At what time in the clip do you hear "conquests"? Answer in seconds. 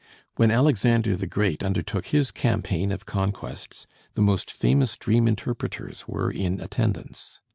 3.05-3.85